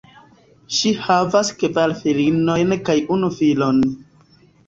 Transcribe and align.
Ŝi 0.77 0.93
havas 1.07 1.51
kvar 1.63 1.93
filinojn 2.01 2.73
kaj 2.89 2.97
unu 3.17 3.31
filon. 3.39 3.85